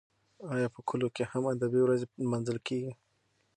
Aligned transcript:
ایا 0.53 0.67
په 0.75 0.79
کلو 0.89 1.07
کې 1.15 1.23
هم 1.31 1.43
ادبي 1.53 1.79
ورځې 1.83 2.05
لمانځل 2.23 2.57
کیږي؟ 2.67 2.91